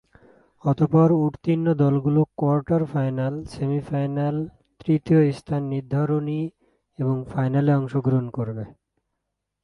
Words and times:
অতঃপর 0.65 1.09
উত্তীর্ণ 1.19 1.67
দলগুলো 1.81 2.21
কোয়ার্টার-ফাইনাল, 2.37 3.33
সেমি-ফাইনাল, 3.45 4.35
তৃতীয় 4.81 5.21
স্থান 5.31 5.61
নির্ধারণী 5.73 6.41
এবং 6.99 7.15
ফাইনালে 7.29 7.71
অংশগ্রহণ 7.75 8.25
করবে। 8.29 8.63